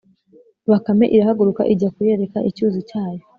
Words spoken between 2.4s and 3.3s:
icyuzi cyayo